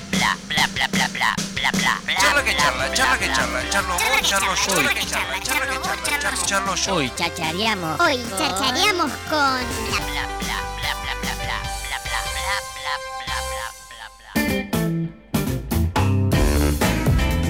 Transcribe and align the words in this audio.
bla, 0.00 0.36
bla, 0.48 0.66
bla, 0.74 0.88
bla, 0.88 1.08
bla, 1.08 1.08
bla, 1.08 1.70
bla, 1.72 2.00
bla. 2.04 2.14
Charla 2.20 2.44
que 2.44 2.52
bla, 2.52 2.62
charla, 2.62 2.86
bla, 2.86 2.94
charla 2.94 3.18
que 3.18 3.26
bla, 3.26 3.34
charla, 3.34 3.70
charlo 3.70 3.94
vos, 3.94 4.28
charlo 4.28 4.54
yo. 4.54 4.74
Charla 4.74 4.94
que 4.94 5.06
charla, 5.06 5.40
charla 5.42 5.66
que 5.66 6.20
charla, 6.20 6.46
charlo, 6.46 6.74
yo. 6.74 6.94
Hoy 6.94 7.12
chachareamos. 7.16 8.00
Hoy 8.00 8.24
chachareamos 8.38 9.10
con 9.28 9.30
bla, 9.30 9.98
bla, 9.98 10.06
bla, 10.06 10.26
bla, 10.26 10.41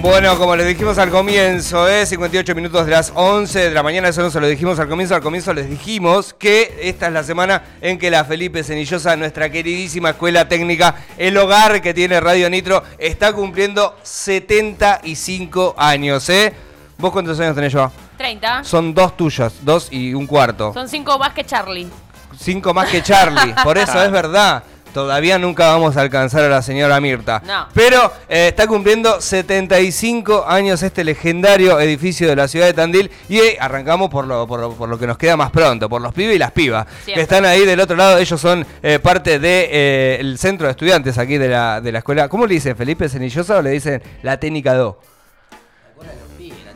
Bueno, 0.02 0.36
como 0.36 0.56
les 0.56 0.66
dijimos 0.66 0.98
al 0.98 1.10
comienzo, 1.10 1.88
¿eh? 1.88 2.04
58 2.04 2.56
minutos 2.56 2.86
de 2.86 2.90
las 2.90 3.12
11 3.14 3.56
de 3.60 3.70
la 3.70 3.84
mañana, 3.84 4.08
eso 4.08 4.20
no 4.20 4.32
se 4.32 4.40
lo 4.40 4.48
dijimos 4.48 4.76
al 4.80 4.88
comienzo, 4.88 5.14
al 5.14 5.22
comienzo 5.22 5.54
les 5.54 5.70
dijimos 5.70 6.34
que 6.36 6.76
esta 6.82 7.06
es 7.06 7.12
la 7.12 7.22
semana 7.22 7.62
en 7.80 8.00
que 8.00 8.10
la 8.10 8.24
Felipe 8.24 8.64
Cenillosa, 8.64 9.14
nuestra 9.14 9.48
queridísima 9.48 10.10
escuela 10.10 10.48
técnica, 10.48 10.96
el 11.16 11.36
hogar 11.36 11.80
que 11.80 11.94
tiene 11.94 12.18
Radio 12.18 12.50
Nitro, 12.50 12.82
está 12.98 13.32
cumpliendo 13.32 13.96
75 14.02 15.76
años, 15.78 16.28
¿eh? 16.30 16.52
¿Vos 16.98 17.12
cuántos 17.12 17.38
años 17.38 17.54
tenés 17.54 17.72
yo? 17.72 17.88
30. 18.18 18.64
Son 18.64 18.92
dos 18.92 19.16
tuyos, 19.16 19.54
dos 19.62 19.86
y 19.92 20.14
un 20.14 20.26
cuarto. 20.26 20.74
Son 20.74 20.88
5 20.88 21.16
más 21.16 21.32
que 21.32 21.44
Charlie. 21.44 21.88
Cinco 22.36 22.74
más 22.74 22.88
que 22.88 23.02
Charlie, 23.02 23.54
por 23.62 23.78
eso 23.78 24.02
es 24.02 24.10
verdad. 24.10 24.64
Todavía 24.92 25.38
nunca 25.38 25.68
vamos 25.68 25.96
a 25.96 26.02
alcanzar 26.02 26.44
a 26.44 26.48
la 26.48 26.62
señora 26.62 27.00
Mirta. 27.00 27.42
No. 27.46 27.68
Pero 27.72 28.12
eh, 28.28 28.48
está 28.48 28.66
cumpliendo 28.66 29.20
75 29.20 30.44
años 30.46 30.82
este 30.82 31.04
legendario 31.04 31.80
edificio 31.80 32.28
de 32.28 32.36
la 32.36 32.48
ciudad 32.48 32.66
de 32.66 32.74
Tandil. 32.74 33.10
Y 33.28 33.38
eh, 33.38 33.56
arrancamos 33.58 34.10
por 34.10 34.26
lo, 34.26 34.46
por, 34.46 34.60
lo, 34.60 34.72
por 34.72 34.88
lo 34.88 34.98
que 34.98 35.06
nos 35.06 35.16
queda 35.16 35.36
más 35.36 35.50
pronto, 35.50 35.88
por 35.88 36.02
los 36.02 36.12
pibes 36.12 36.36
y 36.36 36.38
las 36.38 36.52
pibas. 36.52 36.86
Que 37.06 37.20
están 37.20 37.44
ahí 37.44 37.64
del 37.64 37.80
otro 37.80 37.96
lado. 37.96 38.18
Ellos 38.18 38.40
son 38.40 38.66
eh, 38.82 38.98
parte 38.98 39.38
del 39.38 40.38
centro 40.38 40.66
de 40.66 40.72
estudiantes 40.72 41.18
aquí 41.18 41.38
de 41.38 41.48
la, 41.48 41.80
de 41.80 41.92
la 41.92 41.98
escuela. 41.98 42.28
¿Cómo 42.28 42.46
le 42.46 42.54
dicen? 42.54 42.76
¿Felipe 42.76 43.08
Cenillosa 43.08 43.56
o 43.56 43.62
le 43.62 43.70
dicen 43.70 44.02
la 44.22 44.38
técnica 44.38 44.74
2? 44.74 44.94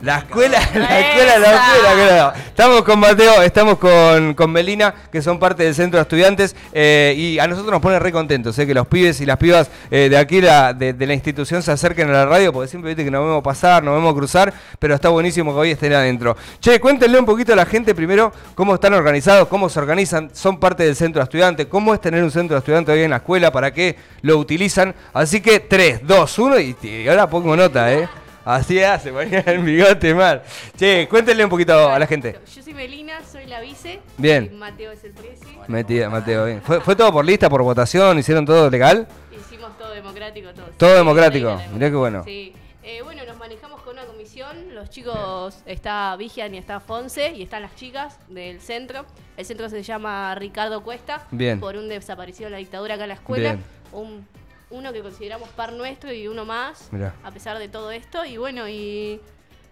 La 0.01 0.19
escuela, 0.19 0.59
la 0.75 0.99
escuela 0.99 1.39
la 1.39 1.55
escuela, 1.55 1.93
claro. 1.93 2.33
Estamos 2.47 2.83
con 2.83 2.99
Mateo, 2.99 3.41
estamos 3.41 3.77
con, 3.79 4.35
con 4.35 4.51
Melina, 4.51 4.93
que 5.11 5.21
son 5.21 5.39
parte 5.39 5.63
del 5.63 5.73
centro 5.73 5.97
de 5.97 6.03
estudiantes, 6.03 6.55
eh, 6.71 7.15
y 7.17 7.39
a 7.39 7.47
nosotros 7.47 7.71
nos 7.71 7.81
pone 7.81 7.97
re 7.97 8.11
contentos, 8.11 8.57
eh, 8.59 8.67
que 8.67 8.73
los 8.75 8.87
pibes 8.87 9.19
y 9.21 9.25
las 9.25 9.37
pibas 9.37 9.69
eh, 9.89 10.07
de 10.09 10.17
aquí 10.17 10.39
la, 10.39 10.73
de, 10.73 10.93
de 10.93 11.07
la 11.07 11.13
institución 11.13 11.63
se 11.63 11.71
acerquen 11.71 12.09
a 12.09 12.13
la 12.13 12.25
radio, 12.25 12.53
porque 12.53 12.67
siempre 12.67 12.89
viste 12.89 13.03
que 13.03 13.11
nos 13.11 13.23
vemos 13.23 13.43
pasar, 13.43 13.83
nos 13.83 13.95
vemos 13.95 14.13
cruzar, 14.13 14.53
pero 14.77 14.93
está 14.93 15.09
buenísimo 15.09 15.51
que 15.53 15.59
hoy 15.59 15.71
estén 15.71 15.93
adentro. 15.93 16.37
Che, 16.59 16.79
cuéntenle 16.79 17.17
un 17.19 17.25
poquito 17.25 17.53
a 17.53 17.55
la 17.55 17.65
gente 17.65 17.95
primero 17.95 18.31
cómo 18.53 18.75
están 18.75 18.93
organizados, 18.93 19.47
cómo 19.47 19.67
se 19.67 19.79
organizan, 19.79 20.29
son 20.33 20.59
parte 20.59 20.83
del 20.83 20.95
centro 20.95 21.21
de 21.21 21.23
estudiantes, 21.23 21.65
cómo 21.65 21.93
es 21.93 22.01
tener 22.01 22.23
un 22.23 22.31
centro 22.31 22.55
de 22.55 22.59
estudiantes 22.59 22.93
hoy 22.93 23.01
en 23.01 23.11
la 23.11 23.17
escuela, 23.17 23.51
para 23.51 23.73
qué 23.73 23.95
lo 24.21 24.37
utilizan. 24.37 24.93
Así 25.13 25.41
que 25.41 25.59
3, 25.59 26.01
2, 26.03 26.39
1 26.39 26.59
y, 26.59 26.75
y 26.83 27.07
ahora 27.07 27.27
pongo 27.27 27.55
nota, 27.55 27.91
¿eh? 27.91 28.07
Así 28.47 28.81
hace, 28.81 29.11
ponía 29.13 29.39
el 29.41 29.59
bigote 29.59 30.15
mal. 30.15 30.41
Che, 30.77 31.05
cuéntenle 31.09 31.43
un 31.43 31.49
poquito 31.49 31.89
a 31.89 31.99
la 31.99 32.07
gente. 32.07 32.39
Yo 32.55 32.63
soy 32.63 32.73
Melina, 32.73 33.19
soy 33.29 33.45
la 33.45 33.59
vice. 33.59 33.99
Bien. 34.17 34.49
Y 34.53 34.55
Mateo 34.55 34.93
es 34.93 35.03
el 35.03 35.11
presi. 35.11 35.45
Metida, 35.67 36.09
Mateo, 36.09 36.45
bien. 36.45 36.61
¿Fue, 36.61 36.79
¿Fue 36.79 36.95
todo 36.95 37.11
por 37.11 37.25
lista, 37.25 37.49
por 37.49 37.61
votación? 37.61 38.17
¿Hicieron 38.17 38.45
todo 38.45 38.69
legal? 38.69 39.05
Hicimos 39.37 39.77
todo 39.77 39.91
democrático, 39.91 40.53
todo. 40.53 40.67
Todo 40.77 40.91
Sí, 40.91 40.95
democrático, 40.95 41.61
mirá 41.73 41.89
qué 41.89 41.95
bueno. 41.97 42.23
Sí. 42.23 42.53
Eh, 42.83 43.01
bueno, 43.03 43.25
nos 43.25 43.35
manejamos 43.35 43.81
con 43.81 43.95
una 43.97 44.05
comisión. 44.05 44.73
Los 44.73 44.89
chicos, 44.91 45.57
está 45.65 46.15
Vigian 46.15 46.55
y 46.55 46.57
está 46.57 46.79
Fonse, 46.79 47.33
y 47.35 47.43
están 47.43 47.63
las 47.63 47.75
chicas 47.75 48.17
del 48.29 48.61
centro. 48.61 49.05
El 49.35 49.45
centro 49.45 49.67
se 49.67 49.83
llama 49.83 50.33
Ricardo 50.35 50.83
Cuesta. 50.83 51.27
Bien. 51.31 51.59
Por 51.59 51.75
un 51.75 51.89
desaparecido 51.89 52.47
en 52.47 52.53
la 52.53 52.59
dictadura 52.59 52.93
acá 52.93 53.03
en 53.03 53.09
la 53.09 53.15
escuela. 53.15 53.53
Bien. 53.55 53.63
Un, 53.91 54.25
uno 54.69 54.91
que 54.93 55.01
consideramos 55.01 55.49
par 55.49 55.73
nuestro 55.73 56.11
y 56.11 56.27
uno 56.27 56.45
más. 56.45 56.89
Mirá. 56.91 57.13
A 57.23 57.31
pesar 57.31 57.57
de 57.59 57.67
todo 57.69 57.91
esto. 57.91 58.25
Y 58.25 58.37
bueno, 58.37 58.67
y. 58.67 59.19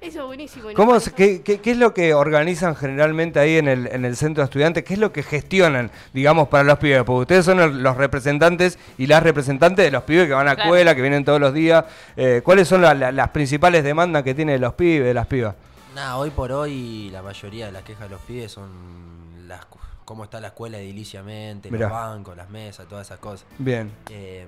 Eso 0.01 0.19
es 0.19 0.25
buenísimo. 0.27 0.69
¿Cómo, 0.75 0.97
qué, 1.15 1.41
qué- 1.41 1.61
qué 1.61 1.71
es 1.71 1.77
lo 1.77 1.93
que 1.93 2.13
organizan 2.13 2.75
generalmente 2.75 3.39
ahí 3.39 3.57
en 3.57 3.67
el, 3.67 3.87
en 3.87 4.03
el 4.05 4.15
centro 4.17 4.41
de 4.43 4.45
estudiantes? 4.45 4.83
¿Qué 4.83 4.93
es 4.93 4.99
lo 4.99 5.11
que 5.11 5.23
gestionan, 5.23 5.89
digamos, 6.13 6.49
para 6.49 6.63
los 6.65 6.77
pibes? 6.77 7.03
Porque 7.03 7.21
ustedes 7.21 7.45
son 7.45 7.59
el- 7.61 7.81
los 7.81 7.95
representantes 7.97 8.77
y 8.97 9.07
las 9.07 9.23
representantes 9.23 9.83
de 9.85 9.91
los 9.91 10.03
pibes 10.03 10.27
que 10.27 10.33
van 10.33 10.47
a 10.49 10.53
Claro. 10.55 10.69
escuela, 10.69 10.95
que 10.95 11.01
vienen 11.01 11.23
todos 11.25 11.39
los 11.39 11.53
días. 11.53 11.85
Eh, 12.17 12.41
¿Cuáles 12.43 12.67
son 12.67 12.81
la- 12.81 12.93
la- 12.93 13.11
las 13.11 13.29
principales 13.29 13.83
demandas 13.83 14.21
que 14.23 14.35
tienen 14.35 14.59
los 14.61 14.73
pibes, 14.73 15.15
las 15.15 15.27
pibas? 15.27 15.55
Nada, 15.95 16.17
hoy 16.17 16.29
por 16.29 16.51
hoy 16.51 17.09
la 17.11 17.21
mayoría 17.23 17.67
de 17.67 17.71
las 17.71 17.83
quejas 17.83 18.03
de 18.03 18.09
los 18.09 18.21
pibes 18.21 18.51
son 18.51 19.47
las 19.47 19.65
cómo 20.05 20.23
está 20.23 20.39
la 20.39 20.47
escuela 20.47 20.77
ediliciamente, 20.77 21.69
Mirá. 21.71 21.87
los 21.89 21.91
bancos, 21.97 22.37
las 22.37 22.49
mesas, 22.49 22.87
todas 22.87 23.07
esas 23.07 23.19
cosas. 23.19 23.45
Bien. 23.57 23.91
Eh, 24.09 24.47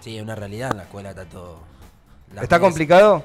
sí, 0.00 0.20
una 0.20 0.34
realidad 0.34 0.70
en 0.70 0.76
la 0.78 0.82
escuela 0.84 1.10
está 1.10 1.24
todo. 1.24 1.58
las 2.34 2.44
¿Está 2.44 2.56
mesas- 2.58 2.60
complicado? 2.70 3.24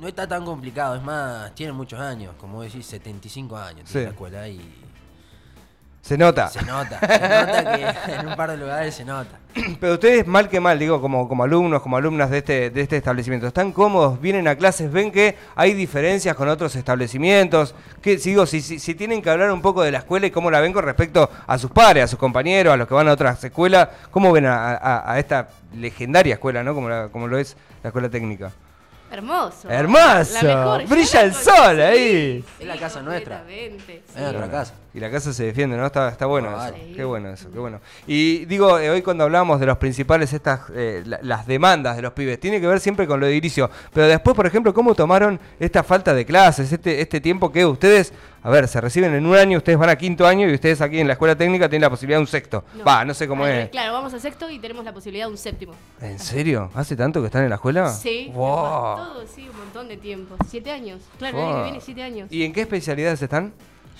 No 0.00 0.08
está 0.08 0.26
tan 0.26 0.44
complicado, 0.44 0.96
es 0.96 1.02
más, 1.02 1.54
tiene 1.54 1.72
muchos 1.72 2.00
años, 2.00 2.34
como 2.38 2.62
decís, 2.62 2.84
75 2.86 3.56
años 3.56 3.82
Sí. 3.88 3.92
tiene 3.92 4.06
la 4.06 4.12
escuela 4.12 4.48
y 4.48 4.58
Se 6.02 6.18
nota. 6.18 6.48
se 6.48 6.60
nota, 6.62 6.98
se 6.98 7.06
nota 7.06 7.76
que 8.06 8.12
en 8.14 8.26
un 8.26 8.34
par 8.34 8.50
de 8.50 8.56
lugares 8.56 8.92
se 8.92 9.04
nota. 9.04 9.38
Pero 9.80 9.92
ustedes, 9.94 10.26
mal 10.26 10.48
que 10.48 10.58
mal, 10.58 10.76
digo, 10.76 11.00
como, 11.00 11.28
como 11.28 11.44
alumnos, 11.44 11.80
como 11.80 11.96
alumnas 11.96 12.28
de 12.28 12.38
este, 12.38 12.70
de 12.70 12.80
este 12.80 12.96
establecimiento, 12.96 13.46
¿están 13.46 13.70
cómodos? 13.70 14.20
¿Vienen 14.20 14.48
a 14.48 14.56
clases? 14.56 14.90
¿Ven 14.90 15.12
que 15.12 15.36
hay 15.54 15.74
diferencias 15.74 16.34
con 16.34 16.48
otros 16.48 16.74
establecimientos? 16.74 17.76
¿Qué, 18.02 18.18
si, 18.18 18.30
digo, 18.30 18.46
si, 18.46 18.60
si, 18.62 18.80
si 18.80 18.96
tienen 18.96 19.22
que 19.22 19.30
hablar 19.30 19.52
un 19.52 19.62
poco 19.62 19.80
de 19.82 19.92
la 19.92 19.98
escuela 19.98 20.26
y 20.26 20.32
cómo 20.32 20.50
la 20.50 20.58
ven 20.60 20.72
con 20.72 20.84
respecto 20.84 21.30
a 21.46 21.56
sus 21.56 21.70
pares, 21.70 22.02
a 22.02 22.08
sus 22.08 22.18
compañeros, 22.18 22.74
a 22.74 22.76
los 22.76 22.88
que 22.88 22.94
van 22.94 23.06
a 23.06 23.12
otras 23.12 23.42
escuelas, 23.44 23.88
¿cómo 24.10 24.32
ven 24.32 24.46
a, 24.46 24.72
a- 24.74 25.12
a 25.12 25.18
esta 25.20 25.50
legendaria 25.76 26.34
escuela, 26.34 26.64
¿no? 26.64 26.74
Como, 26.74 26.88
la- 26.88 27.08
como 27.12 27.28
lo 27.28 27.38
es 27.38 27.56
la 27.84 27.90
escuela 27.90 28.08
técnica. 28.08 28.50
Hermoso. 29.08 29.68
Hermoso. 29.70 30.34
La 30.34 30.42
mejor. 30.42 30.86
Brilla 30.88 31.20
el 31.22 31.32
sol 31.34 31.80
ahí. 31.80 32.44
Es 32.58 32.66
la 32.66 32.76
casa 32.76 33.02
nuestra. 33.02 33.44
Es 33.48 34.16
nuestra 34.16 34.50
casa. 34.50 34.74
Y 34.94 35.00
la 35.00 35.10
casa 35.10 35.32
se 35.32 35.44
defiende, 35.44 35.74
¿no? 35.76 35.86
Está, 35.86 36.10
está 36.10 36.26
bueno 36.26 36.50
No, 36.50 36.64
eso. 36.66 36.74
Qué 36.94 37.02
bueno 37.02 37.30
eso, 37.30 37.50
qué 37.50 37.58
bueno. 37.58 37.80
Y 38.06 38.44
digo, 38.44 38.78
eh, 38.78 38.90
hoy 38.90 39.00
cuando 39.00 39.24
hablamos 39.24 39.58
de 39.58 39.64
los 39.64 39.78
principales, 39.78 40.32
estas, 40.34 40.60
eh, 40.74 41.02
la- 41.06 41.18
las 41.22 41.46
demandas 41.46 41.96
de 41.96 42.02
los 42.02 42.12
pibes, 42.12 42.38
tiene 42.38 42.60
que 42.60 42.66
ver 42.66 42.78
siempre 42.78 43.06
con 43.06 43.18
lo 43.18 43.26
edilicio. 43.26 43.70
Pero 43.94 44.06
después, 44.06 44.36
por 44.36 44.46
ejemplo, 44.46 44.74
¿cómo 44.74 44.94
tomaron 44.94 45.40
esta 45.58 45.82
falta 45.82 46.12
de 46.12 46.26
clases, 46.26 46.70
este, 46.70 47.00
este 47.00 47.22
tiempo 47.22 47.50
que 47.50 47.64
ustedes, 47.64 48.12
a 48.42 48.50
ver, 48.50 48.68
se 48.68 48.82
reciben 48.82 49.14
en 49.14 49.24
un 49.24 49.34
año, 49.34 49.56
ustedes 49.56 49.78
van 49.78 49.88
a 49.88 49.96
quinto 49.96 50.26
año 50.26 50.46
y 50.46 50.52
ustedes 50.54 50.82
aquí 50.82 50.98
en 51.00 51.06
la 51.06 51.14
escuela 51.14 51.34
técnica 51.36 51.70
tienen 51.70 51.82
la 51.82 51.90
posibilidad 51.90 52.18
de 52.18 52.22
un 52.22 52.26
sexto? 52.26 52.62
Va, 52.86 53.02
no 53.04 53.14
sé 53.14 53.26
cómo 53.26 53.46
es. 53.46 53.70
Claro, 53.70 53.94
vamos 53.94 54.12
a 54.12 54.18
sexto 54.20 54.50
y 54.50 54.58
tenemos 54.58 54.84
la 54.84 54.92
posibilidad 54.92 55.24
de 55.24 55.32
un 55.32 55.38
séptimo. 55.38 55.72
¿En 56.02 56.18
serio? 56.18 56.70
¿Hace 56.74 56.96
tanto 56.96 57.20
que 57.20 57.26
están 57.28 57.44
en 57.44 57.48
la 57.48 57.54
escuela? 57.54 57.88
Sí. 57.88 58.30
Wow. 58.34 58.96
Todo, 58.96 59.24
sí, 59.26 59.48
un 59.48 59.56
montón 59.56 59.88
de 59.88 59.96
tiempo. 59.96 60.36
Siete 60.48 60.70
años. 60.70 61.00
Claro, 61.18 61.38
Wow. 61.38 61.46
el 61.46 61.48
año 61.54 61.58
que 61.64 61.70
viene 61.70 61.80
siete 61.82 62.02
años. 62.02 62.28
¿Y 62.30 62.44
en 62.44 62.52
qué 62.52 62.60
especialidades 62.60 63.22
están? 63.22 63.54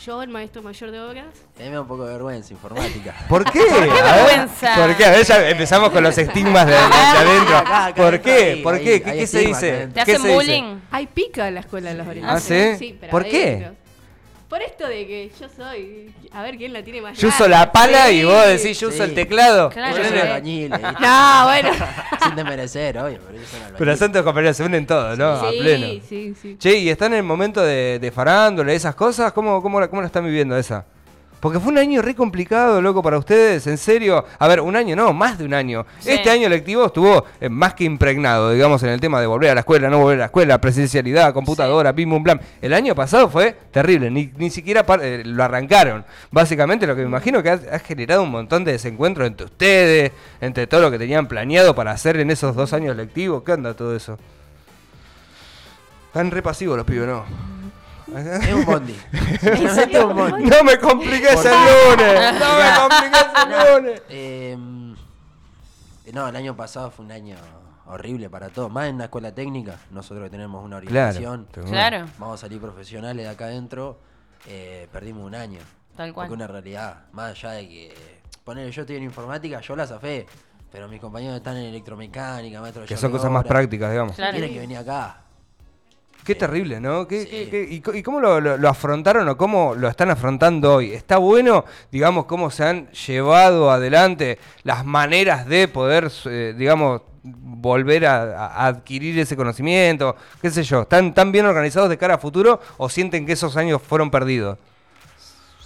Yo, 0.05 0.23
el 0.23 0.31
maestro 0.31 0.63
mayor 0.63 0.91
de 0.91 1.01
obras. 1.01 1.27
A 1.57 1.63
mí 1.63 1.69
me 1.69 1.75
da 1.75 1.81
un 1.83 1.87
poco 1.87 2.05
de 2.07 2.13
vergüenza 2.15 2.53
informática. 2.53 3.15
¿Por 3.29 3.45
qué? 3.51 3.61
A 3.61 3.75
ver, 3.75 3.91
vergüenza? 3.91 4.75
¿Por 4.75 4.97
qué? 4.97 5.05
A 5.07 5.11
ver, 5.11 5.25
ya 5.25 5.49
empezamos 5.51 5.91
con 5.91 6.03
los 6.03 6.17
estigmas 6.19 6.67
de, 6.67 6.73
de- 6.73 6.79
de 6.79 6.87
adentro. 7.31 7.57
Acá, 7.59 7.85
acá 7.87 8.03
¿Por 8.03 8.21
qué? 8.21 8.61
¿Por 8.63 8.79
qué? 8.81 9.03
¿Qué, 9.03 9.13
qué 9.13 9.27
se 9.27 9.39
dice? 9.41 9.87
¿Te 9.89 9.93
¿Qué 9.95 10.01
hacen 10.01 10.23
dice? 10.23 10.35
bullying? 10.35 10.77
Hay 10.91 11.07
pica 11.07 11.47
en 11.49 11.55
la 11.55 11.61
escuela 11.61 11.91
de 11.91 11.97
los 11.97 12.07
¿Ah, 12.07 12.11
orientales. 12.11 12.79
sí? 12.79 12.97
pero 13.01 13.11
¿Por 13.11 13.25
qué? 13.25 13.47
adentro. 13.47 13.82
Por 14.53 14.61
esto 14.61 14.87
de 14.87 15.07
que 15.07 15.31
yo 15.41 15.49
soy. 15.49 16.13
A 16.31 16.43
ver 16.43 16.59
quién 16.59 16.75
la 16.75 16.85
tiene 16.85 17.01
más 17.01 17.17
Yo 17.17 17.29
uso 17.29 17.49
larga. 17.49 17.65
la 17.65 17.73
pala 17.73 18.11
y 18.11 18.19
Sí. 18.21 18.25
vos 18.27 18.47
decís 18.49 18.79
yo 18.81 18.89
uso 18.89 18.99
Sí. 18.99 19.03
el 19.05 19.15
teclado. 19.15 19.71
Claro. 19.71 19.97
Yo 19.97 20.05
soy 20.05 20.13
sí. 20.13 20.19
albañil. 20.21 20.69
No, 20.69 21.45
bueno. 21.47 21.71
sin 22.23 22.37
desmerecer, 22.37 22.99
obvio, 22.99 23.19
pero 23.27 23.39
yo 23.41 23.47
soy. 23.47 23.61
Pero 23.79 23.97
Santos 23.97 24.23
compañeros 24.23 24.55
se 24.59 24.65
unen 24.65 24.87
todos, 24.87 25.17
¿no? 25.17 25.31
A 25.33 25.51
sí, 25.53 25.59
pleno. 25.59 25.87
sí, 26.07 26.35
sí. 26.43 26.57
Che, 26.59 26.77
¿y 26.77 26.91
están 26.91 27.13
en 27.15 27.21
el 27.21 27.25
momento 27.25 27.63
de, 27.63 27.99
de 27.99 28.11
farándula, 28.13 28.75
esas 28.75 28.95
cosas? 28.95 29.33
¿Cómo, 29.33 29.63
cómo, 29.63 29.81
la, 29.81 29.89
¿Cómo 29.89 30.03
la 30.03 30.09
están 30.09 30.27
viviendo 30.27 30.55
esa? 30.59 30.85
Porque 31.43 31.59
fue 31.59 31.73
un 31.73 31.79
año 31.79 32.03
re 32.03 32.15
complicado, 32.15 32.81
loco, 32.81 33.03
para 33.03 33.19
ustedes, 33.19 33.67
en 33.67 33.77
serio. 33.77 34.25
A 34.39 34.47
ver, 34.47 34.61
un 34.61 34.77
año 34.77 34.95
no, 34.95 35.13
más 35.13 35.39
de 35.39 35.45
un 35.45 35.55
año. 35.55 35.85
Sí. 35.99 36.11
Este 36.11 36.31
año 36.31 36.49
lectivo 36.49 36.87
estuvo 36.87 37.25
eh, 37.41 37.49
más 37.49 37.75
que 37.75 37.83
impregnado, 37.83 38.53
digamos, 38.53 38.81
en 38.85 38.91
el 38.91 39.01
tema 39.01 39.21
de 39.21 39.27
volver 39.27 39.51
a 39.51 39.55
la 39.55 39.61
escuela, 39.63 39.91
no 39.91 39.99
volver 39.99 40.19
a 40.19 40.21
la 40.21 40.25
escuela, 40.27 40.61
presencialidad, 40.61 41.35
computadora, 41.35 41.93
pim, 41.93 42.09
pum, 42.11 42.23
plam. 42.23 42.39
El 42.61 42.73
año 42.73 42.95
pasado 42.95 43.29
fue 43.29 43.57
terrible, 43.73 44.09
ni, 44.09 44.31
ni 44.37 44.51
siquiera 44.51 44.87
eh, 45.03 45.25
lo 45.27 45.43
arrancaron. 45.43 46.05
Básicamente 46.31 46.87
lo 46.87 46.95
que 46.95 47.03
me 47.03 47.09
imagino 47.09 47.43
que 47.43 47.51
ha, 47.51 47.61
ha 47.73 47.81
generado 47.81 48.23
un 48.23 48.31
montón 48.31 48.63
de 48.63 48.71
desencuentros 48.71 49.27
entre 49.27 49.47
ustedes, 49.47 50.13
entre 50.41 50.69
todo 50.69 50.81
lo 50.81 50.93
que 50.93 50.99
tenían 51.01 51.27
planeado 51.27 51.75
para 51.75 51.91
hacer 51.91 52.19
en 52.19 52.31
esos 52.31 52.55
dos 52.55 52.73
años 52.73 52.97
lectivos. 52.97 53.43
¿Qué 53.43 53.51
onda 53.51 53.75
todo 53.75 53.97
eso? 53.97 54.17
Están 56.07 56.31
re 56.31 56.41
pasivos 56.41 56.77
los 56.77 56.87
pibes, 56.87 57.09
¿no? 57.09 57.52
Es 58.17 58.53
un 58.55 58.65
bondi. 58.65 58.97
Es 59.13 59.95
un 60.05 60.15
bondi. 60.17 60.45
No 60.45 60.65
me 60.65 60.79
compliques 60.79 61.45
el 61.45 61.53
lunes. 61.53 62.33
No 62.41 62.57
me 62.59 62.81
compliques 62.81 63.27
el 63.37 63.75
lunes. 63.83 64.03
Eh, 64.09 64.57
no, 66.13 66.29
el 66.29 66.37
año 66.37 66.55
pasado 66.57 66.91
fue 66.91 67.05
un 67.07 67.13
año 67.13 67.37
horrible 67.87 68.29
para 68.29 68.49
todos. 68.51 68.71
Más 68.71 68.89
en 68.89 68.99
la 68.99 69.05
escuela 69.05 69.35
técnica, 69.35 69.79
nosotros 69.91 70.25
que 70.25 70.31
tenemos 70.31 70.65
una 70.65 70.77
orientación. 70.77 71.47
Claro. 71.51 72.07
Vamos 72.19 72.39
a 72.39 72.41
salir 72.43 72.61
profesionales 72.61 73.25
de 73.25 73.31
acá 73.31 73.47
adentro. 73.47 73.99
eh, 74.47 74.89
perdimos 74.93 75.25
un 75.25 75.35
año. 75.35 75.61
Tal 75.97 76.13
cual. 76.13 76.27
Porque 76.29 76.35
una 76.35 76.47
realidad, 76.47 77.05
más 77.13 77.31
allá 77.33 77.51
de 77.53 77.69
que. 77.69 77.95
Poner, 78.45 78.71
yo 78.71 78.81
estoy 78.83 78.97
en 78.97 79.05
informática, 79.05 79.61
yo 79.61 79.77
la 79.77 79.87
zafé. 79.87 80.27
Pero 80.71 80.89
mis 80.89 81.01
compañeros 81.01 81.37
están 81.37 81.57
en 81.59 81.67
electromecánica, 81.67 82.61
maestro. 82.61 82.85
Que 82.87 82.97
son 82.97 83.13
cosas 83.13 83.31
más 83.31 83.45
prácticas, 83.45 83.91
digamos. 83.91 84.17
Claro. 84.17 84.33
Tienen 84.33 84.53
que 84.53 84.61
venir 84.61 84.79
acá. 84.79 85.19
Qué 86.25 86.35
terrible, 86.37 86.81
¿no? 86.81 87.09
¿Qué, 87.09 87.23
Sí. 87.23 87.29
qué- 87.51 87.83
qué- 87.83 87.99
y, 87.99 88.03
cómo 88.03 88.21
lo, 88.21 88.41
lo- 88.41 88.57
lo 88.57 88.69
afrontaron 88.69 89.29
o 89.29 89.37
cómo 89.37 89.75
lo 89.75 89.89
están 89.89 90.11
afrontando 90.11 90.75
hoy? 90.77 90.93
¿Está 90.93 91.19
bueno, 91.19 91.65
digamos, 91.91 92.27
cómo 92.27 92.51
se 92.51 92.65
han 92.65 92.89
llevado 92.93 93.71
adelante 93.73 94.39
las 94.63 94.85
maneras 94.85 95.47
de 95.47 95.67
poder, 95.67 96.11
eh, 96.27 96.55
digamos, 96.57 97.03
volver 97.25 98.07
a, 98.07 98.47
a 98.47 98.67
adquirir 98.69 99.19
ese 99.19 99.35
conocimiento? 99.37 100.15
¿Qué 100.41 100.51
sé 100.51 100.63
yo? 100.63 100.83
¿Están 100.83 101.13
tan 101.13 101.33
bien 101.33 101.47
organizados 101.47 101.89
de 101.89 101.99
cara 101.99 102.15
a 102.15 102.19
futuro 102.19 102.61
o 102.77 102.89
sienten 102.89 103.27
que 103.27 103.33
esos 103.33 103.57
años 103.57 103.83
fueron 103.83 104.11
perdidos? 104.11 104.59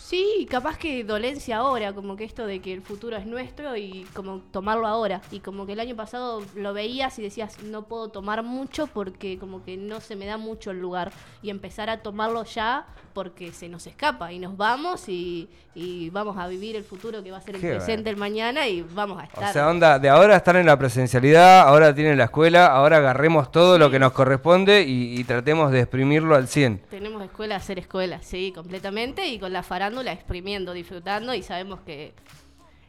Sí, 0.08 0.46
capaz 0.48 0.78
que 0.78 1.02
dolencia 1.02 1.56
ahora, 1.56 1.92
como 1.92 2.14
que 2.14 2.22
esto 2.22 2.46
de 2.46 2.60
que 2.60 2.72
el 2.72 2.80
futuro 2.80 3.16
es 3.16 3.26
nuestro 3.26 3.76
y 3.76 4.06
como 4.14 4.38
tomarlo 4.52 4.86
ahora. 4.86 5.20
Y 5.32 5.40
como 5.40 5.66
que 5.66 5.72
el 5.72 5.80
año 5.80 5.96
pasado 5.96 6.44
lo 6.54 6.72
veías 6.72 7.18
y 7.18 7.22
decías, 7.22 7.60
no 7.64 7.88
puedo 7.88 8.08
tomar 8.08 8.44
mucho 8.44 8.86
porque 8.86 9.36
como 9.36 9.64
que 9.64 9.76
no 9.76 10.00
se 10.00 10.14
me 10.14 10.26
da 10.26 10.36
mucho 10.36 10.70
el 10.70 10.80
lugar. 10.80 11.10
Y 11.42 11.50
empezar 11.50 11.90
a 11.90 12.02
tomarlo 12.02 12.44
ya 12.44 12.86
porque 13.14 13.50
se 13.50 13.68
nos 13.68 13.84
escapa 13.88 14.30
y 14.32 14.38
nos 14.38 14.56
vamos 14.56 15.08
y, 15.08 15.48
y 15.74 16.10
vamos 16.10 16.36
a 16.36 16.46
vivir 16.46 16.76
el 16.76 16.84
futuro 16.84 17.24
que 17.24 17.32
va 17.32 17.38
a 17.38 17.40
ser 17.40 17.56
el 17.56 17.62
Qué 17.62 17.70
presente 17.70 18.10
el 18.10 18.16
mañana 18.16 18.68
y 18.68 18.82
vamos 18.82 19.18
a 19.18 19.22
O 19.22 19.24
estar. 19.24 19.52
sea, 19.52 19.68
onda, 19.70 19.98
de 19.98 20.08
ahora 20.08 20.36
están 20.36 20.54
en 20.56 20.66
la 20.66 20.78
presencialidad, 20.78 21.62
ahora 21.62 21.92
tienen 21.94 22.16
la 22.18 22.24
escuela, 22.24 22.66
ahora 22.66 22.98
agarremos 22.98 23.50
todo 23.50 23.76
lo 23.76 23.90
que 23.90 23.98
nos 23.98 24.12
corresponde 24.12 24.82
y, 24.82 25.18
y 25.18 25.24
tratemos 25.24 25.72
de 25.72 25.80
exprimirlo 25.80 26.36
al 26.36 26.46
100. 26.46 26.82
Tenemos 26.90 27.24
escuela 27.24 27.54
a 27.56 27.58
hacer 27.58 27.78
escuela, 27.80 28.20
sí, 28.22 28.52
completamente, 28.54 29.26
y 29.26 29.38
con 29.40 29.52
la 29.52 29.62
farándula 29.62 29.95
exprimiendo, 30.02 30.72
disfrutando, 30.72 31.34
y 31.34 31.42
sabemos 31.42 31.80
que, 31.80 32.12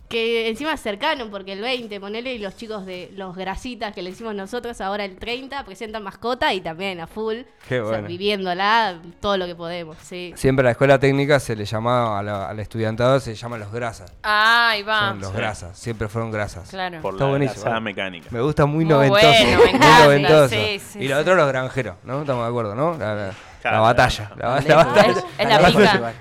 que 0.10 0.48
encima 0.48 0.72
es 0.74 0.80
cercano, 0.80 1.30
porque 1.30 1.52
el 1.52 1.60
20, 1.60 2.00
ponele, 2.00 2.34
y 2.34 2.38
los 2.40 2.56
chicos 2.56 2.86
de 2.86 3.12
los 3.18 3.36
grasitas 3.36 3.94
que 3.94 4.02
le 4.02 4.12
hicimos 4.12 4.34
nosotros, 4.34 4.80
ahora 4.80 5.04
el 5.04 5.18
30, 5.18 5.66
presentan 5.66 6.02
mascota 6.02 6.54
y 6.54 6.62
también 6.62 7.02
a 7.02 7.08
full, 7.08 7.40
Qué 7.68 7.82
o 7.82 7.84
sea, 7.90 7.98
bueno. 7.98 8.08
viviéndola 8.08 9.02
todo 9.20 9.36
lo 9.36 9.46
que 9.46 9.56
podemos, 9.56 9.98
sí. 10.02 10.32
Siempre 10.38 10.62
a 10.64 10.68
la 10.68 10.72
escuela 10.72 10.98
técnica 10.98 11.42
se 11.42 11.58
le 11.58 11.66
llamaba, 11.66 12.20
a 12.20 12.24
la- 12.24 12.48
al 12.48 12.58
estudiantado 12.62 13.20
se 13.20 13.36
llaman 13.36 13.60
los 13.60 13.70
grasas. 13.74 14.14
Ah, 14.24 14.70
ahí 14.72 14.84
va. 14.84 15.10
Son 15.10 15.20
los 15.20 15.34
grasas, 15.34 15.78
siempre 15.78 16.08
fueron 16.08 16.32
grasas. 16.32 16.70
Claro. 16.70 17.02
Por 17.02 17.16
Está 17.16 17.26
la 17.26 17.30
buenísimo. 17.32 17.82
mecánica. 17.82 18.28
Me 18.32 18.40
gusta 18.40 18.66
muy 18.66 18.86
Muy 18.86 18.94
noventoso. 18.94 19.28
bueno, 19.28 19.58
me 19.60 19.72
muy 19.74 19.80
noventoso. 20.06 20.56
sí, 20.56 20.80
sí, 20.80 21.00
y 21.00 21.08
lo 21.10 21.16
sí. 21.16 21.22
otro 21.22 21.36
los 21.36 21.48
granjeros, 21.50 21.96
¿no? 22.06 22.22
Estamos 22.22 22.46
de 22.46 22.50
acuerdo, 22.50 22.76
¿no? 22.76 22.98
La, 22.98 23.14
la- 23.14 23.34
Claro, 23.62 23.78
la 23.78 23.82
batalla. 23.82 24.32
La, 24.38 24.48
la 24.50 24.60
Lejos, 24.62 24.86
batalla. 24.86 25.12
Es- 25.12 25.26
es 25.38 25.50
la 25.50 25.58
lejos 25.60 25.82
pica. 25.82 25.96
igual. 25.96 26.14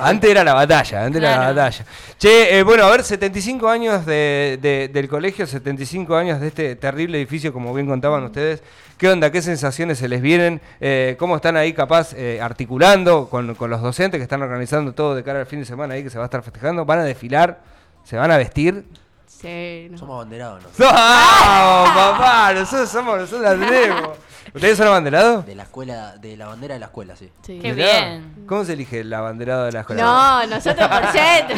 Antes 0.00 0.30
era 0.30 0.44
la 0.44 0.54
batalla, 0.54 1.04
antes 1.04 1.22
era 1.22 1.30
la 1.38 1.46
batalla. 1.52 1.84
Che, 2.18 2.58
eh, 2.58 2.62
bueno, 2.62 2.84
a 2.84 2.90
ver, 2.90 3.02
75 3.02 3.68
años 3.68 4.06
de- 4.06 4.58
de- 4.62 4.88
del 4.92 5.08
colegio, 5.08 5.46
75 5.46 6.16
años 6.16 6.40
de 6.40 6.46
este 6.48 6.76
terrible 6.76 7.18
edificio, 7.18 7.52
como 7.52 7.74
bien 7.74 7.86
contaban 7.88 8.22
ustedes. 8.24 8.62
¿Qué 8.96 9.08
onda? 9.10 9.30
¿Qué 9.32 9.42
sensaciones 9.42 9.98
se 9.98 10.08
les 10.08 10.22
vienen? 10.22 10.60
Eh, 10.80 11.16
¿Cómo 11.18 11.34
están 11.36 11.56
ahí 11.56 11.72
capaz 11.72 12.12
eh, 12.14 12.40
articulando 12.40 13.28
con, 13.28 13.56
con 13.56 13.68
los 13.68 13.82
docentes 13.82 14.18
que 14.18 14.22
están 14.22 14.40
organizando 14.42 14.92
todo 14.92 15.16
de 15.16 15.24
cara 15.24 15.40
al 15.40 15.46
fin 15.46 15.58
de 15.58 15.66
semana 15.66 15.94
ahí 15.94 16.04
que 16.04 16.10
se 16.10 16.18
va 16.18 16.24
a 16.24 16.26
estar 16.26 16.42
festejando? 16.44 16.84
¿Van 16.84 17.00
a 17.00 17.04
desfilar? 17.04 17.60
¿Se 18.04 18.16
van 18.16 18.30
a 18.30 18.36
vestir? 18.36 18.84
Sí, 19.26 19.88
no. 19.90 19.98
Somos 19.98 20.14
abanderados, 20.14 20.62
¿no? 20.62 20.68
¡No, 20.86 20.90
papá! 20.92 22.52
Nosotros 22.54 22.88
somos, 22.88 23.18
nosotros 23.18 23.42
la 23.42 23.66
tenemos. 23.66 24.10
¿Ustedes 24.54 24.78
son 24.78 24.86
abanderados? 24.86 25.44
De 25.46 25.54
la 25.56 25.64
escuela, 25.64 26.16
de 26.16 26.36
la 26.36 26.46
bandera 26.46 26.74
de 26.74 26.80
la 26.80 26.86
escuela, 26.86 27.16
sí. 27.16 27.28
Sí. 27.42 27.58
Qué 27.60 27.72
Mirá, 27.72 27.86
bien. 28.08 28.44
¿Cómo 28.46 28.64
se 28.64 28.74
elige 28.74 29.00
el 29.00 29.12
abanderado 29.12 29.64
de 29.64 29.72
la 29.72 29.80
escuela? 29.80 30.02
No, 30.02 30.46
nosotros 30.46 30.88
por 30.88 31.06
centro. 31.12 31.56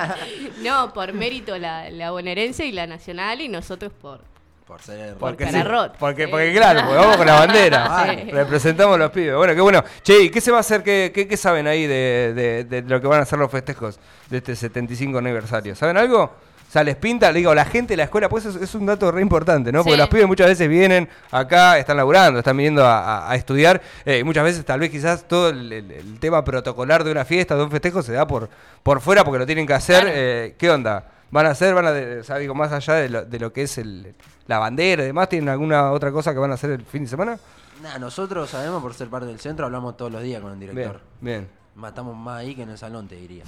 no, 0.62 0.92
por 0.92 1.12
mérito 1.12 1.56
la, 1.58 1.90
la 1.90 2.10
bonaerense 2.10 2.66
y 2.66 2.72
la 2.72 2.86
nacional 2.86 3.40
y 3.40 3.48
nosotros 3.48 3.92
por... 4.00 4.20
Por 4.66 4.82
ser. 4.82 5.14
Porque, 5.14 5.46
Por 5.46 5.54
sí, 5.54 5.60
porque, 5.98 6.24
Sí. 6.26 6.30
porque 6.30 6.52
claro, 6.52 6.80
porque 6.82 6.96
vamos 6.98 7.16
con 7.16 7.26
la 7.26 7.34
bandera. 7.40 8.04
Sí. 8.26 8.30
Representamos 8.30 8.96
a 8.96 8.98
los 8.98 9.10
pibes. 9.10 9.34
Bueno, 9.34 9.54
qué 9.54 9.60
bueno. 9.62 9.82
Che, 10.02 10.24
¿y 10.24 10.30
qué 10.30 10.42
se 10.42 10.50
va 10.50 10.58
a 10.58 10.60
hacer? 10.60 10.82
¿Qué, 10.82 11.10
qué, 11.14 11.26
qué 11.26 11.36
saben 11.38 11.66
ahí 11.66 11.86
de, 11.86 12.34
de- 12.34 12.64
de 12.64 12.82
lo 12.82 13.00
que 13.00 13.06
van 13.06 13.22
a 13.22 13.24
ser 13.24 13.38
los 13.38 13.50
festejos 13.50 13.98
de 14.28 14.36
este 14.36 14.54
75 14.54 15.16
aniversario? 15.16 15.74
¿Saben 15.74 15.96
algo? 15.96 16.34
O 16.68 16.70
sea, 16.70 16.84
les 16.84 16.96
pinta, 16.96 17.32
le 17.32 17.38
digo, 17.38 17.54
la 17.54 17.64
gente 17.64 17.94
de 17.94 17.96
la 17.96 18.04
escuela, 18.04 18.28
pues 18.28 18.44
es, 18.44 18.54
es 18.56 18.74
un 18.74 18.84
dato 18.84 19.10
re 19.10 19.22
importante, 19.22 19.72
¿no? 19.72 19.78
Porque 19.78 19.92
Sí. 19.92 19.98
los 19.98 20.08
pibes 20.08 20.26
muchas 20.26 20.48
veces 20.48 20.68
vienen 20.68 21.08
acá, 21.30 21.78
están 21.78 21.96
laburando, 21.96 22.40
están 22.40 22.56
viniendo 22.58 22.84
a, 22.84 22.98
a- 23.26 23.30
a 23.30 23.34
estudiar. 23.36 23.80
eh, 24.04 24.18
y 24.18 24.24
muchas 24.24 24.44
veces, 24.44 24.64
tal 24.66 24.80
vez, 24.80 24.90
quizás 24.90 25.26
todo 25.26 25.48
el, 25.48 25.72
el- 25.72 25.90
el 25.90 26.20
tema 26.20 26.44
protocolar 26.44 27.04
de 27.04 27.10
una 27.12 27.24
fiesta, 27.24 27.56
de 27.56 27.62
un 27.64 27.70
festejo, 27.70 28.02
se 28.02 28.12
da 28.12 28.26
por, 28.26 28.50
por 28.82 29.00
fuera 29.00 29.24
porque 29.24 29.38
lo 29.38 29.46
tienen 29.46 29.66
que 29.66 29.72
hacer. 29.72 30.02
Claro. 30.02 30.16
Eh, 30.18 30.54
¿Qué 30.58 30.70
onda? 30.70 31.06
¿Van 31.30 31.46
a 31.46 31.50
hacer, 31.50 31.74
van 31.74 31.86
a, 31.86 31.92
de- 31.92 32.20
o 32.20 32.24
sea, 32.24 32.36
digo, 32.36 32.54
más 32.54 32.70
allá 32.70 32.94
de 32.94 33.08
lo, 33.08 33.24
de 33.24 33.38
lo 33.38 33.50
que 33.50 33.62
es 33.62 33.78
el, 33.78 34.14
la 34.46 34.58
bandera 34.58 35.02
y 35.04 35.06
demás, 35.06 35.28
tienen 35.30 35.48
alguna 35.48 35.90
otra 35.92 36.12
cosa 36.12 36.34
que 36.34 36.38
van 36.38 36.50
a 36.50 36.54
hacer 36.54 36.70
el 36.72 36.82
fin 36.84 37.04
de 37.04 37.08
semana? 37.08 37.38
Nah, 37.82 37.96
nosotros 37.98 38.50
sabemos 38.50 38.82
por 38.82 38.92
ser 38.92 39.08
parte 39.08 39.26
del 39.26 39.40
centro, 39.40 39.64
hablamos 39.64 39.96
todos 39.96 40.12
los 40.12 40.22
días 40.22 40.42
con 40.42 40.52
el 40.52 40.58
Bien, 40.58 40.70
director. 40.74 41.00
bien. 41.22 41.48
Más, 41.76 41.90
estamos 41.90 42.14
más 42.16 42.40
ahí 42.40 42.54
que 42.54 42.62
en 42.62 42.70
el 42.70 42.76
salón, 42.78 43.08
te 43.08 43.14
diría. 43.14 43.44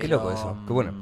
Qué 0.00 0.06
loco 0.06 0.30
eso, 0.30 0.56
qué 0.66 0.72
bueno. 0.72 0.92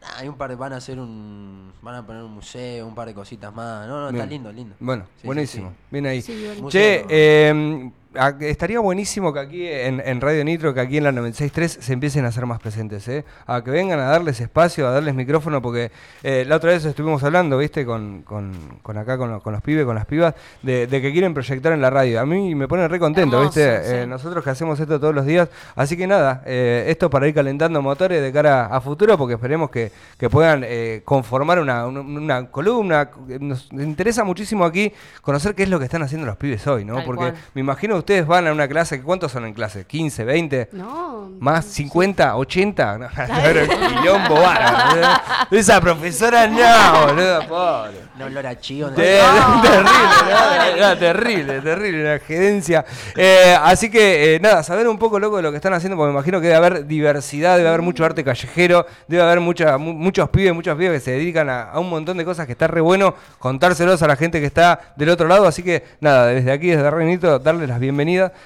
Nah, 0.00 0.18
hay 0.18 0.28
un 0.28 0.36
par 0.36 0.50
de, 0.50 0.56
van 0.56 0.72
a 0.72 0.76
hacer 0.76 0.98
un, 0.98 1.72
van 1.82 1.94
a 1.96 2.06
poner 2.06 2.22
un 2.22 2.32
museo, 2.34 2.86
un 2.86 2.94
par 2.94 3.08
de 3.08 3.14
cositas 3.14 3.52
más. 3.54 3.86
No, 3.88 4.00
no, 4.00 4.06
Bien. 4.08 4.16
está 4.16 4.26
lindo, 4.30 4.52
lindo. 4.52 4.74
Bueno, 4.80 5.04
Sí, 5.16 5.20
sí, 5.22 5.26
buenísimo. 5.26 5.70
sí. 5.70 5.76
Bien 5.90 6.06
ahí. 6.06 6.22
Sí. 6.22 6.46
Che, 6.68 7.04
eh, 7.08 7.90
estaría 8.40 8.80
buenísimo 8.80 9.32
que 9.32 9.40
aquí 9.40 9.66
en, 9.66 10.02
en 10.04 10.20
Radio 10.20 10.44
Nitro, 10.44 10.74
que 10.74 10.80
aquí 10.80 10.98
en 10.98 11.04
la 11.04 11.12
96.3 11.12 11.68
se 11.68 11.92
empiecen 11.92 12.24
a 12.24 12.28
hacer 12.28 12.46
más 12.46 12.58
presentes, 12.60 13.06
¿eh? 13.08 13.24
A 13.46 13.62
que 13.62 13.70
vengan 13.70 13.98
a 14.00 14.04
darles 14.04 14.40
espacio, 14.40 14.86
a 14.88 14.90
darles 14.90 15.14
micrófono, 15.14 15.62
porque 15.62 15.90
eh, 16.22 16.44
la 16.46 16.56
otra 16.56 16.70
vez 16.72 16.84
estuvimos 16.84 17.22
hablando, 17.24 17.58
¿viste? 17.58 17.84
Con, 17.86 18.22
con, 18.22 18.52
con 18.82 18.98
acá, 18.98 19.16
con, 19.18 19.30
los- 19.30 19.42
con 19.42 19.52
los 19.52 19.62
pibes, 19.62 19.84
con 19.84 19.94
las 19.94 20.06
pibas, 20.06 20.34
de, 20.62 20.86
de 20.86 21.00
que 21.02 21.12
quieren 21.12 21.34
proyectar 21.34 21.72
en 21.72 21.80
la 21.80 21.90
radio. 21.90 22.20
A 22.20 22.26
mí 22.26 22.54
me 22.54 22.66
pone 22.68 22.86
re 22.88 22.98
contento, 22.98 23.36
Hermoso, 23.38 23.58
¿viste? 23.60 23.84
sí. 23.84 23.94
Eh, 23.94 24.06
nosotros 24.06 24.42
que 24.42 24.50
hacemos 24.50 24.78
esto 24.80 24.98
todos 24.98 25.14
los 25.14 25.24
días. 25.26 25.48
Así 25.76 25.96
que 25.96 26.06
nada, 26.06 26.42
esto 26.46 27.10
para 27.10 27.28
ir 27.28 27.34
calentando 27.34 27.80
motores 27.82 28.20
de 28.20 28.32
cara 28.32 28.66
a 28.66 28.80
futuro, 28.80 29.16
porque 29.16 29.34
esperemos 29.34 29.70
que, 29.70 29.92
que 30.18 30.28
puedan 30.28 30.62
eh, 30.64 31.02
conformar 31.04 31.60
una, 31.60 31.86
una- 31.86 32.00
una 32.00 32.46
columna. 32.50 33.10
Nos 33.40 33.68
interesa 33.72 34.24
muchísimo 34.24 34.64
aquí 34.64 34.92
conocer 35.22 35.54
qué 35.54 35.62
es 35.64 35.68
lo 35.68 35.78
que 35.78 35.84
están 35.84 36.02
haciendo 36.02 36.26
los 36.26 36.36
pibes 36.36 36.66
hoy, 36.66 36.84
¿no? 36.84 36.96
Tal 36.96 37.04
porque 37.04 37.18
cual. 37.30 37.34
me 37.54 37.60
imagino 37.60 37.96
ustedes 38.08 38.26
van 38.26 38.46
a 38.46 38.52
una 38.52 38.66
clase, 38.66 39.02
¿cuántos 39.02 39.32
son 39.32 39.44
en 39.44 39.52
clase? 39.52 39.86
¿15, 39.86 40.24
20? 40.24 40.70
No. 40.72 41.28
¿Más? 41.40 41.66
¿50? 41.78 42.14
¿80? 42.32 42.98
No, 43.00 43.08
pero 43.42 43.66
quilombo 43.68 44.36
boludo. 44.36 45.08
Esa 45.50 45.78
profesora 45.78 46.46
no, 46.46 47.06
boludo, 47.06 47.46
pobre. 47.46 48.08
No 48.18 48.24
olor 48.24 48.46
a 48.46 48.58
chío. 48.58 48.88
terrible, 48.90 49.20
terrible, 50.98 51.60
terrible 51.60 52.04
la 52.14 52.18
gerencia. 52.18 52.82
Eh, 53.14 53.54
así 53.62 53.90
que, 53.90 54.36
eh, 54.36 54.40
nada, 54.40 54.62
saber 54.62 54.88
un 54.88 54.98
poco 54.98 55.18
loco 55.20 55.36
de 55.36 55.42
lo 55.42 55.50
que 55.50 55.56
están 55.56 55.74
haciendo, 55.74 55.94
porque 55.98 56.06
me 56.08 56.14
imagino 56.14 56.40
que 56.40 56.46
debe 56.46 56.56
haber 56.56 56.86
diversidad, 56.86 57.58
debe 57.58 57.68
haber 57.68 57.82
mucho 57.82 58.06
arte 58.06 58.24
callejero, 58.24 58.86
debe 59.06 59.22
haber 59.22 59.40
mucha, 59.40 59.76
mu- 59.76 59.92
muchos 59.92 60.30
pibes, 60.30 60.54
muchas 60.54 60.76
pibes 60.76 60.92
que 60.92 61.00
se 61.00 61.10
dedican 61.10 61.50
a, 61.50 61.64
a 61.64 61.78
un 61.78 61.90
montón 61.90 62.16
de 62.16 62.24
cosas 62.24 62.46
que 62.46 62.52
está 62.52 62.66
re 62.68 62.80
bueno 62.80 63.14
contárselos 63.38 64.00
a 64.02 64.06
la 64.08 64.16
gente 64.16 64.40
que 64.40 64.46
está 64.46 64.94
del 64.96 65.10
otro 65.10 65.28
lado. 65.28 65.46
Así 65.46 65.62
que, 65.62 65.84
nada, 66.00 66.28
desde 66.28 66.50
aquí, 66.50 66.68
desde 66.68 66.90
Reinito, 66.90 67.38
darles 67.38 67.68
las 67.68 67.78
bienvenidas 67.78 67.97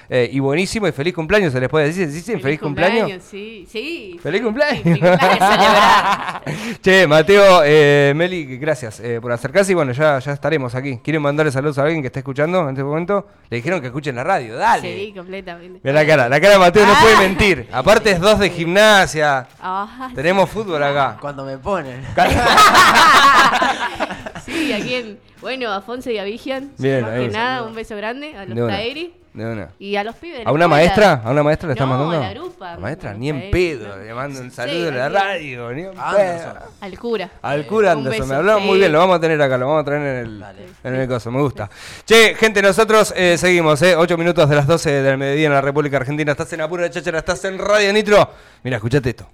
eh, 0.09 0.29
y 0.31 0.39
buenísimo 0.39 0.87
y 0.87 0.91
feliz 0.91 1.13
cumpleaños, 1.13 1.53
se 1.53 1.59
les 1.59 1.69
puede 1.69 1.87
decir. 1.87 2.09
¿Sí, 2.09 2.21
sí? 2.21 2.39
¿Feliz, 2.39 2.59
cumpleaños? 2.59 3.23
Sí, 3.23 3.65
sí. 3.69 4.19
¡Feliz 4.21 4.41
cumpleaños! 4.41 4.83
Sí, 4.83 4.89
feliz 4.89 4.99
cumpleaños, 5.01 5.39
celebrar. 5.49 6.43
che, 6.81 7.07
Mateo, 7.07 7.61
eh, 7.63 8.13
Meli, 8.15 8.57
gracias 8.57 8.99
eh, 8.99 9.19
por 9.21 9.31
acercarse 9.31 9.71
y 9.71 9.75
bueno, 9.75 9.91
ya, 9.91 10.19
ya 10.19 10.33
estaremos 10.33 10.75
aquí. 10.75 10.99
¿Quieren 11.03 11.21
mandarle 11.21 11.51
saludos 11.51 11.77
a 11.77 11.83
alguien 11.83 12.01
que 12.01 12.07
está 12.07 12.19
escuchando 12.19 12.61
en 12.63 12.69
este 12.69 12.83
momento? 12.83 13.27
Le 13.49 13.57
dijeron 13.57 13.81
que 13.81 13.87
escuchen 13.87 14.15
la 14.15 14.23
radio, 14.23 14.55
dale. 14.55 14.95
Sí, 14.95 15.13
completamente. 15.15 15.79
Mira 15.83 15.93
la 15.93 16.07
cara, 16.07 16.29
la 16.29 16.41
cara 16.41 16.53
de 16.53 16.59
Mateo 16.59 16.85
no 16.85 16.93
puede 17.01 17.17
mentir. 17.17 17.67
Aparte 17.71 18.11
es 18.11 18.19
dos 18.19 18.39
de 18.39 18.49
gimnasia. 18.49 19.47
Ah, 19.61 20.09
Tenemos 20.15 20.49
fútbol 20.49 20.81
acá. 20.81 21.17
Cuando 21.19 21.45
me 21.45 21.57
ponen. 21.57 22.03
sí, 24.45 24.73
aquí 24.73 24.95
en. 24.95 25.19
Bueno, 25.41 25.71
a 25.71 25.81
Fonse 25.81 26.13
y 26.13 26.17
a 26.17 26.23
Vigian. 26.23 26.71
Bien, 26.77 27.01
más 27.01 27.19
que 27.19 27.27
nada, 27.27 27.63
un 27.63 27.75
beso 27.75 27.95
grande 27.97 28.35
a 28.35 28.45
los 28.45 28.67
Taeri 28.67 29.13
de 29.33 29.45
una. 29.45 29.69
y 29.79 29.95
a 29.95 30.03
los 30.03 30.15
pibes. 30.15 30.39
de 30.39 30.43
la 30.43 30.49
¿A 30.49 30.53
una 30.53 30.65
escuela. 30.65 30.83
maestra? 30.83 31.21
¿A 31.25 31.31
una 31.31 31.43
maestra 31.43 31.67
le 31.67 31.73
estás 31.73 31.87
No, 31.87 31.93
mandando? 31.97 32.17
a 32.23 32.27
la 32.27 32.33
grupa. 32.33 32.71
La 32.73 32.77
maestra, 32.79 33.11
A 33.11 33.13
ni 33.15 33.29
en 33.29 33.51
pedo. 33.51 33.97
Le 33.97 34.13
mando 34.13 34.39
un 34.41 34.49
Sí, 34.49 34.55
saludo 34.55 34.87
en 34.89 34.97
la 34.97 35.03
también. 35.11 35.23
radio. 35.23 35.71
Ni 35.73 35.81
en 35.83 35.91
pedo. 35.91 36.53
Al 36.81 36.99
cura. 36.99 37.29
Al 37.41 37.65
cura 37.67 37.91
Anderson, 37.93 38.27
me 38.29 38.35
hablaba 38.35 38.59
muy 38.59 38.73
sí. 38.73 38.79
bien, 38.79 38.91
lo 38.91 38.99
vamos 38.99 39.17
a 39.17 39.19
tener 39.19 39.41
acá, 39.41 39.57
lo 39.57 39.67
vamos 39.67 39.81
a 39.81 39.85
traer 39.85 40.01
en 40.01 40.07
el, 40.25 40.45
en 40.83 40.95
el 40.95 41.07
coso, 41.07 41.31
me 41.31 41.41
gusta. 41.41 41.69
Che, 42.05 42.35
gente, 42.35 42.61
nosotros 42.61 43.13
eh, 43.17 43.37
seguimos, 43.37 43.81
eh, 43.81 43.95
8 43.95 44.17
minutos 44.17 44.47
de 44.49 44.55
las 44.55 44.67
12 44.67 44.89
del 45.01 45.17
mediodía 45.17 45.47
en 45.47 45.53
la 45.53 45.61
República 45.61 45.97
Argentina. 45.97 46.31
Estás 46.31 46.53
en 46.53 46.61
Apuro 46.61 46.83
de 46.83 46.89
Cháchara, 46.91 47.19
estás 47.19 47.43
en 47.45 47.57
Radio 47.57 47.91
Nitro. 47.91 48.29
Mira, 48.63 48.77
escuchate 48.77 49.09
esto. 49.09 49.27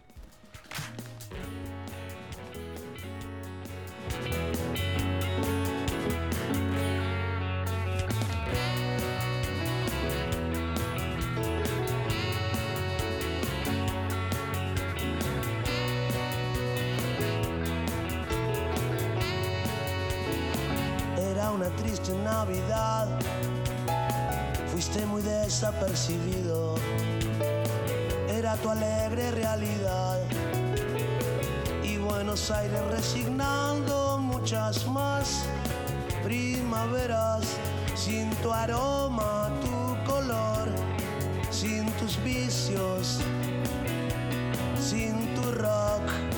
Triste 21.77 22.13
Navidad. 22.23 23.07
Fuiste 24.71 25.05
muy 25.05 25.21
desapercibido, 25.21 26.75
era 28.29 28.55
tu 28.57 28.69
alegre 28.69 29.31
realidad. 29.31 30.19
Y 31.83 31.97
Buenos 31.97 32.49
Aires 32.51 32.81
resignando 32.91 34.17
muchas 34.19 34.87
más 34.87 35.43
primaveras 36.23 37.45
sin 37.95 38.29
tu 38.41 38.51
aroma, 38.53 39.51
tu 39.61 40.11
color, 40.11 40.69
sin 41.51 41.85
tus 41.93 42.21
vicios, 42.23 43.19
sin 44.79 45.35
tu 45.35 45.51
rock. 45.51 46.28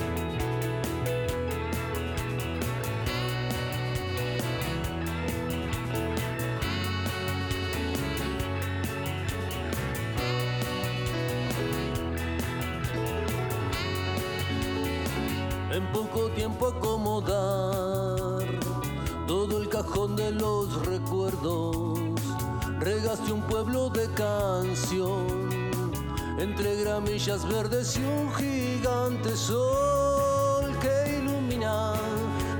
En 15.72 15.90
poco 15.90 16.28
tiempo 16.30 16.66
acomodar 16.66 18.44
todo 19.26 19.62
el 19.62 19.68
cajón 19.68 20.16
de 20.16 20.30
los 20.32 20.86
recuerdos. 20.86 21.98
Regaste 22.78 23.32
un 23.32 23.42
pueblo 23.42 23.88
de 23.88 24.06
canción 24.12 25.50
entre 26.38 26.76
gramillas 26.82 27.48
verdes 27.48 27.96
y 27.96 28.04
un 28.04 28.32
gigante 28.34 29.36
sol 29.36 30.76
que 30.80 31.18
ilumina 31.18 31.94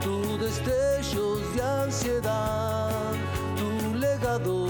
tu 0.00 0.38
destellos 0.38 1.40
de 1.54 1.62
ansiedad, 1.62 3.12
tu 3.56 3.94
legado 3.98 4.61